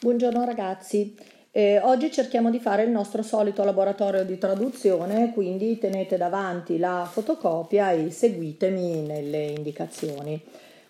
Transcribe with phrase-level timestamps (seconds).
[0.00, 1.16] Buongiorno ragazzi,
[1.50, 7.08] eh, oggi cerchiamo di fare il nostro solito laboratorio di traduzione, quindi tenete davanti la
[7.10, 10.38] fotocopia e seguitemi nelle indicazioni.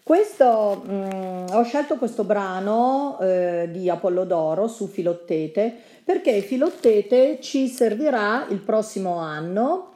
[0.03, 7.69] Questo, mh, mm, ho scelto questo brano eh, di Apollodoro su Filottete perché Filottete ci
[7.69, 9.93] servirà il prossimo anno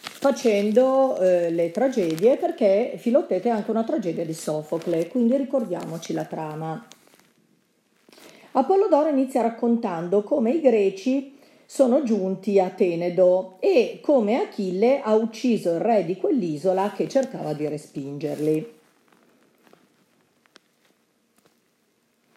[0.00, 6.24] facendo eh, le tragedie perché Filottete è anche una tragedia di Sofocle, quindi ricordiamoci la
[6.24, 6.86] trama.
[8.52, 15.74] Apollodoro inizia raccontando come i greci sono giunti a Tenedo e come Achille ha ucciso
[15.74, 18.78] il re di quell'isola che cercava di respingerli.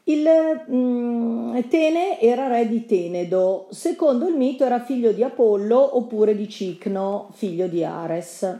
[0.05, 0.29] Il
[0.69, 6.47] mm, Tene era re di Tenedo, secondo il mito era figlio di Apollo oppure di
[6.47, 8.57] Cicno, figlio di Ares.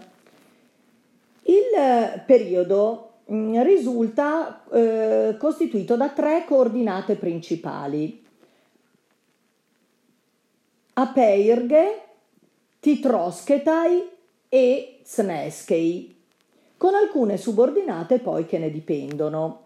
[1.44, 8.24] Il periodo Mm, risulta eh, costituito da tre coordinate principali.
[10.94, 12.02] Apeirge,
[12.80, 14.10] Titrosketai
[14.50, 16.16] e Zneskei,
[16.78, 19.62] con alcune subordinate poi che ne dipendono.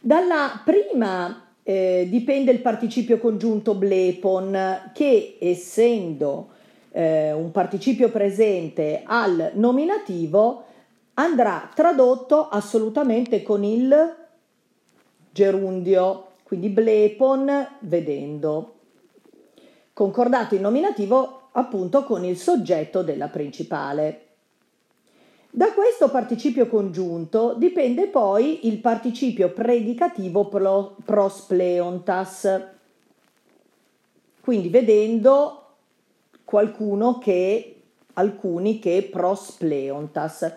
[0.00, 6.48] Dalla prima eh, dipende il participio congiunto blepon che essendo
[6.92, 10.64] eh, un participio presente al nominativo
[11.22, 14.16] andrà tradotto assolutamente con il
[15.30, 18.74] gerundio, quindi blepon vedendo.
[19.92, 24.26] Concordato il nominativo appunto con il soggetto della principale.
[25.52, 32.60] Da questo participio congiunto dipende poi il participio predicativo pro, prospleontas,
[34.40, 35.56] quindi vedendo
[36.44, 37.82] qualcuno che,
[38.14, 40.52] alcuni che prospleontas.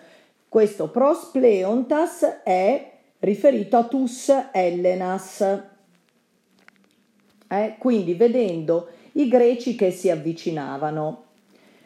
[0.54, 5.40] Questo prospleontas è riferito a tus Ellenas,
[7.48, 7.74] eh?
[7.76, 11.24] quindi vedendo i greci che si avvicinavano.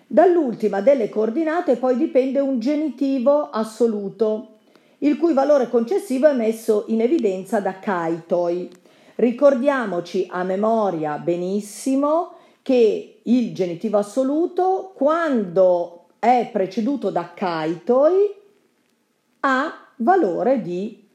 [0.06, 4.58] Dall'ultima delle coordinate poi dipende un genitivo assoluto,
[4.98, 8.68] il cui valore concessivo è messo in evidenza da Kaitoi.
[9.14, 18.36] Ricordiamoci a memoria benissimo che il genitivo assoluto, quando è preceduto da Kaitoi,
[19.40, 21.06] ha valore di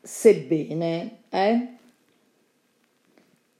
[0.00, 1.18] sebbene.
[1.28, 1.68] Eh?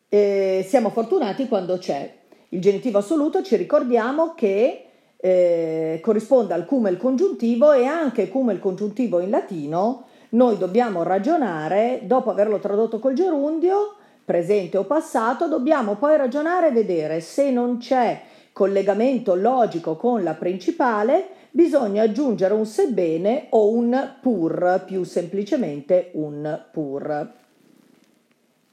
[0.08, 6.86] Eh, siamo fortunati quando c'è il genitivo assoluto, ci ricordiamo che eh, corrisponde al cum
[6.88, 12.98] il congiuntivo e anche cum il congiuntivo in latino noi dobbiamo ragionare, dopo averlo tradotto
[12.98, 18.20] col gerundio, presente o passato, dobbiamo poi ragionare e vedere se non c'è
[18.52, 26.64] collegamento logico con la principale, bisogna aggiungere un sebbene o un pur, più semplicemente un
[26.70, 27.40] pur.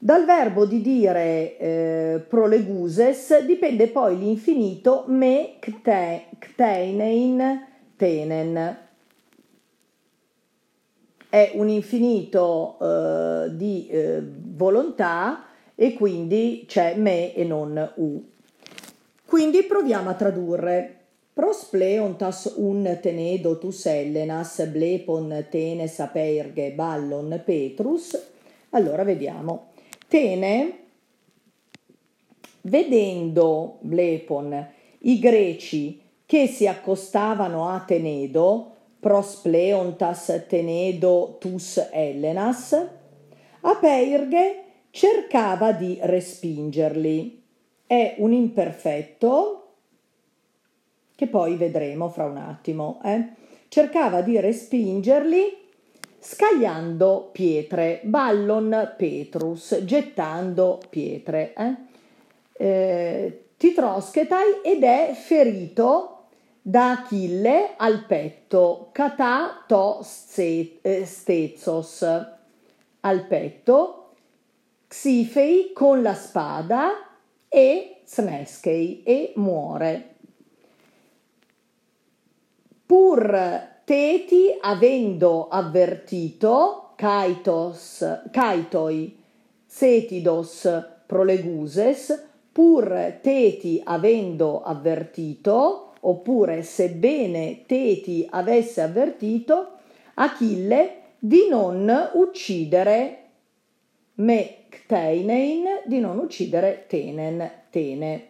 [0.02, 8.78] Dal verbo di dire eh, proleguses dipende poi l'infinito me kte, kteinein tenen.
[11.28, 18.24] È un infinito eh, di eh, volontà e quindi c'è me e non u.
[19.30, 20.96] Quindi proviamo a tradurre.
[21.32, 28.20] Prospleontas un tenedo tus Ellenas blepon tenes aperge ballon Petrus.
[28.70, 29.68] Allora vediamo.
[30.08, 30.78] Tene,
[32.62, 42.84] vedendo blepon i greci che si accostavano a Tenedo, prospleontas tenedo tus Ellenas,
[43.60, 47.39] Aperge cercava di respingerli.
[47.90, 49.72] È un imperfetto
[51.16, 53.00] che poi vedremo fra un attimo.
[53.02, 53.30] Eh?
[53.66, 55.58] Cercava di respingerli
[56.20, 61.52] scagliando pietre, ballon Petrus, gettando pietre.
[61.52, 61.74] Eh?
[62.64, 66.26] Eh, Titrosketai ed è ferito
[66.62, 72.02] da Achille al petto, Catà to eh, stezos
[73.00, 74.12] al petto,
[74.86, 77.09] Xifei con la spada
[77.52, 80.14] e Sneskei e muore.
[82.86, 89.16] Pur Teti avendo avvertito Kaitos, Kaitoi
[89.66, 90.68] Setidos
[91.06, 99.78] proleguses, pur Teti avendo avvertito, oppure sebbene Teti avesse avvertito,
[100.14, 103.16] Achille di non uccidere
[104.14, 108.28] me Kteinein, di non uccidere Tenen, Tene.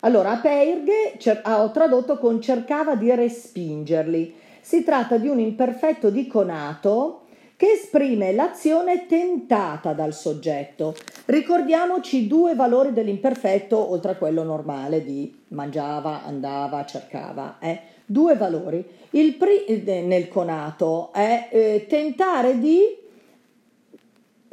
[0.00, 4.34] Allora, Apeirge ho tradotto con cercava di respingerli.
[4.60, 7.22] Si tratta di un imperfetto diconato
[7.56, 10.94] che esprime l'azione tentata dal soggetto.
[11.24, 17.56] Ricordiamoci due valori dell'imperfetto oltre a quello normale di mangiava, andava, cercava.
[17.58, 17.80] Eh?
[18.04, 18.84] Due valori.
[19.10, 22.82] Il pri- eh, nel conato è eh, tentare di,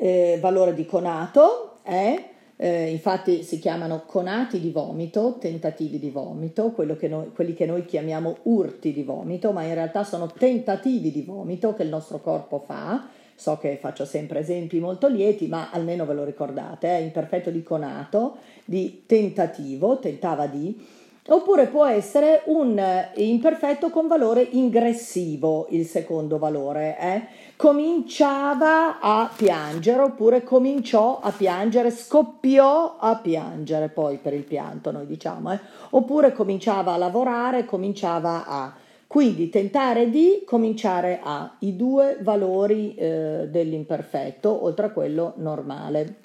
[0.03, 6.73] eh, valore di conato, è eh, infatti si chiamano conati di vomito, tentativi di vomito,
[6.73, 11.21] che noi, quelli che noi chiamiamo urti di vomito, ma in realtà sono tentativi di
[11.21, 13.07] vomito che il nostro corpo fa.
[13.35, 17.03] So che faccio sempre esempi molto lieti, ma almeno ve lo ricordate, è eh?
[17.03, 20.85] imperfetto di conato, di tentativo, tentava di,
[21.27, 22.81] oppure può essere un
[23.15, 27.27] imperfetto con valore ingressivo, il secondo valore, eh?
[27.55, 35.05] cominciava a piangere oppure cominciò a piangere, scoppiò a piangere poi per il pianto noi
[35.05, 35.59] diciamo, eh?
[35.91, 38.73] oppure cominciava a lavorare, cominciava a...
[39.05, 46.15] Quindi tentare di cominciare a i due valori eh, dell'imperfetto oltre a quello normale.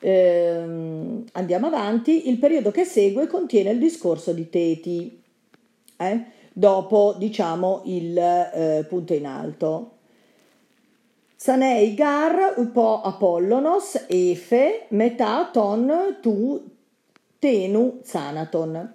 [0.00, 5.22] Ehm, andiamo avanti, il periodo che segue contiene il discorso di Teti.
[5.96, 6.38] Eh?
[6.52, 9.90] dopo diciamo il eh, punto in alto.
[11.34, 16.62] Sanei gar upo apollonos efe metà ton tu
[17.38, 18.94] tenu zanaton.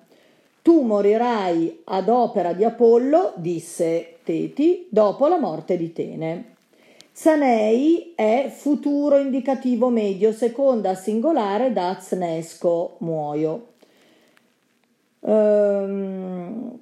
[0.62, 6.55] Tu morirai ad opera di Apollo, disse Teti, dopo la morte di Tene.
[7.18, 13.68] Zanei è futuro indicativo medio, seconda singolare da znesco, muoio.
[15.22, 16.78] Um,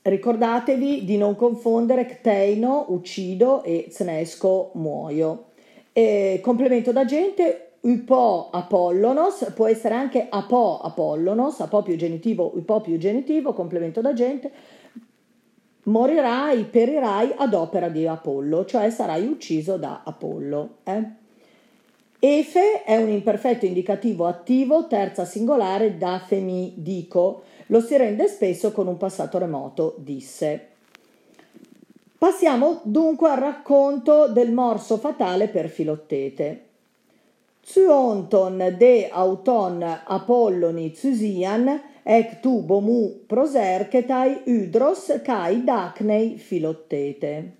[0.00, 5.48] Ricordatevi di non confondere cteino, uccido e znesco, muoio.
[5.92, 12.96] E complemento d'agente, upo apollonos, può essere anche apo apollonos, apo più genitivo, upo più
[12.96, 14.50] genitivo, complemento d'agente,
[15.84, 20.76] morirai, perirai ad opera di Apollo, cioè sarai ucciso da Apollo.
[20.84, 21.18] Eh?
[22.18, 28.72] Efe è un imperfetto indicativo attivo, terza singolare da femi dico, lo si rende spesso
[28.72, 30.66] con un passato remoto, disse.
[32.18, 36.66] Passiamo dunque al racconto del morso fatale per Filottete.
[37.62, 47.52] Zuonton de auton Apolloni Zusian ec tu bomu prosercetai hydros kai dacnei Filottete.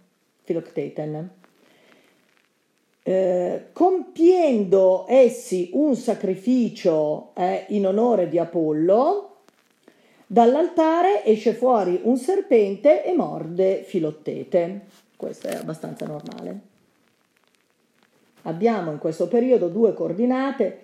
[0.43, 1.31] Filotteten.
[3.03, 9.31] Eh, compiendo essi un sacrificio eh, in onore di Apollo,
[10.33, 14.83] Dall'altare esce fuori un serpente e morde Filottete.
[15.17, 16.61] Questo è abbastanza normale.
[18.43, 20.83] Abbiamo in questo periodo due coordinate,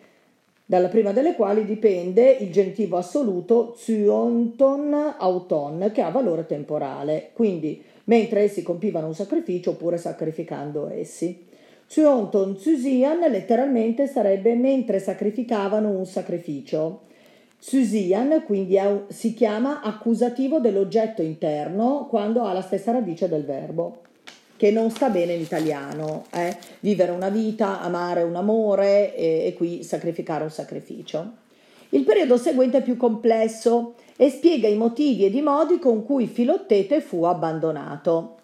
[0.69, 7.81] dalla prima delle quali dipende il genitivo assoluto zionton auton, che ha valore temporale, quindi
[8.05, 11.45] mentre essi compivano un sacrificio oppure sacrificando essi.
[11.87, 17.03] Zionton zusian letteralmente sarebbe mentre sacrificavano un sacrificio.
[17.59, 24.03] Susian quindi un, si chiama accusativo dell'oggetto interno quando ha la stessa radice del verbo,
[24.57, 26.27] che non sta bene in italiano.
[26.33, 26.57] Eh?
[26.81, 31.33] Vivere una vita, amare un amore e, e qui sacrificare un sacrificio.
[31.91, 36.27] Il periodo seguente è più complesso e spiega i motivi ed i modi con cui
[36.27, 38.35] Filottete fu abbandonato.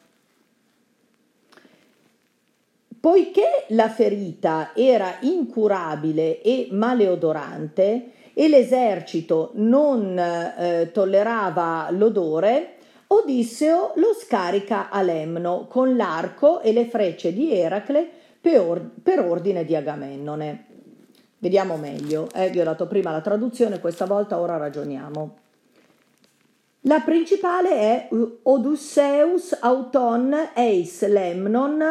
[3.00, 12.77] Poiché la ferita era incurabile e maleodorante, e l'esercito non eh, tollerava l'odore,
[13.12, 18.08] Odisseo lo scarica a Lemno con l'arco e le frecce di Eracle
[18.40, 20.64] per, or- per ordine di Agamennone.
[21.36, 25.36] Vediamo meglio, eh, vi ho dato prima la traduzione, questa volta ora ragioniamo.
[26.82, 28.08] La principale è
[28.44, 31.84] Odysseus auton eis lemnon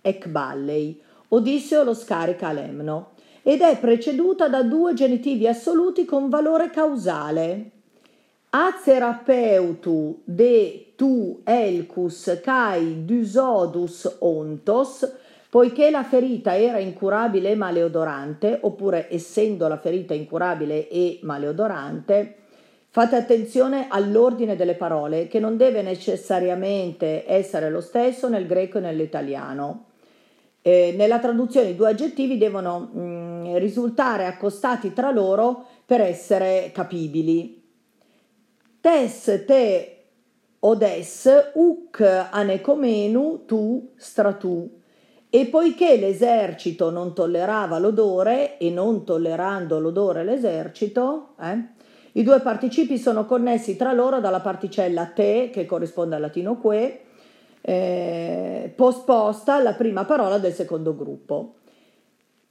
[0.00, 1.02] ecballei.
[1.28, 3.10] Odisseo lo scarica a Lemno
[3.42, 7.70] ed è preceduta da due genitivi assoluti con valore causale.
[8.52, 15.08] Acerapeutu de tu elcus kai dusodus ontos,
[15.48, 22.38] poiché la ferita era incurabile e maleodorante, oppure essendo la ferita incurabile e maleodorante,
[22.88, 28.80] fate attenzione all'ordine delle parole, che non deve necessariamente essere lo stesso nel greco e
[28.80, 29.84] nell'italiano.
[30.60, 36.72] Eh, nella traduzione i due aggettivi devono mh, mm, risultare accostati tra loro per essere
[36.74, 37.59] capibili.
[38.80, 39.96] Tes te
[40.60, 44.78] odes uc anecomenu tu stratu.
[45.28, 51.62] E poiché l'esercito non tollerava l'odore e non tollerando l'odore l'esercito, eh,
[52.12, 57.02] i due participi sono connessi tra loro dalla particella te, che corrisponde al latino que,
[57.60, 61.56] eh, posposta la prima parola del secondo gruppo.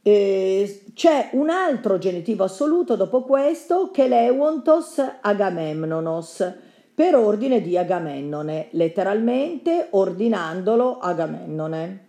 [0.01, 6.53] Eh, c'è un altro genitivo assoluto dopo questo che è l'Euontos Agamemnonos,
[6.93, 12.07] per ordine di Agamennone, letteralmente ordinandolo Agamennone.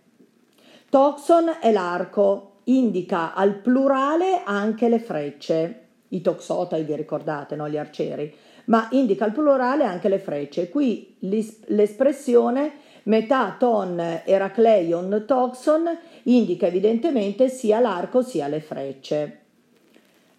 [0.89, 7.69] Toxon è l'arco, indica al plurale anche le frecce, i toxotai vi ricordate, no?
[7.69, 8.33] gli arcieri,
[8.65, 10.69] ma indica al plurale anche le frecce.
[10.69, 19.39] Qui l'espressione metaton eracleion toxon indica evidentemente sia l'arco sia le frecce.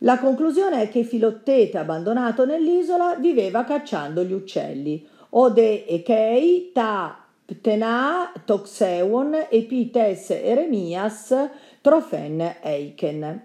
[0.05, 5.07] La conclusione è che Filottete, abbandonato nell'isola, viveva cacciando gli uccelli.
[5.31, 11.35] Ode Ekei, Ta Ptena Toxeon, Epites Eremias,
[11.81, 13.43] Trofen Eiken.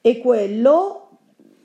[0.00, 1.08] E quello,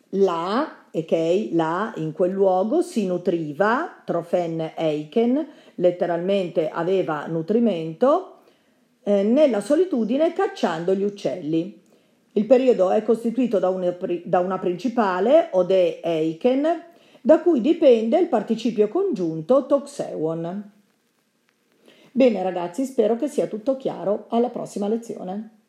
[0.10, 8.37] là, Ekei, là, in quel luogo, si nutriva, Trofen Eiken, letteralmente aveva nutrimento,
[9.03, 11.79] eh, nella solitudine cacciando gli uccelli.
[12.33, 16.83] Il periodo è costituito da una, da una principale, Ode Eiken,
[17.21, 20.71] da cui dipende il participio congiunto Toxewon.
[22.13, 24.25] Bene ragazzi, spero che sia tutto chiaro.
[24.29, 25.60] Alla prossima lezione.